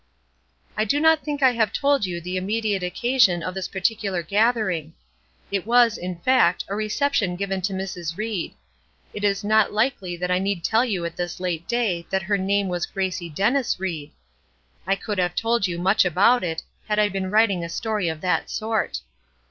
I 0.75 0.83
do 0.83 0.99
not 0.99 1.23
think 1.23 1.43
I 1.43 1.51
have 1.51 1.71
told 1.71 2.07
you 2.07 2.19
the 2.19 2.35
immediate 2.35 2.81
occasion 2.81 3.43
of 3.43 3.53
this 3.53 3.67
particular 3.67 4.23
gathering. 4.23 4.95
It 5.51 5.63
was, 5.67 5.95
in 5.95 6.17
fact, 6.21 6.65
a 6.69 6.73
reception 6.75 7.35
given 7.35 7.61
to 7.61 7.73
Mrs. 7.73 8.17
Ried. 8.17 8.55
It 9.13 9.23
is 9.23 9.43
not 9.43 9.71
likely 9.71 10.17
that 10.17 10.31
I 10.31 10.39
need 10.39 10.63
tell 10.63 10.83
you 10.83 11.05
at 11.05 11.17
this 11.17 11.39
late 11.39 11.67
day 11.67 12.07
that 12.09 12.23
her 12.23 12.37
name 12.39 12.67
was 12.67 12.87
Gracie 12.87 13.29
Dennis 13.29 13.79
Ried. 13.79 14.09
I 14.87 14.95
could 14.95 15.19
have 15.19 15.35
told 15.35 15.67
you 15.67 15.77
much 15.77 16.03
about 16.03 16.43
it, 16.43 16.63
had 16.87 16.97
I 16.97 17.07
been 17.07 17.29
writing 17.29 17.63
a 17.63 17.69
story 17.69 18.09
of 18.09 18.21
that 18.21 18.49
sort. 18.49 19.01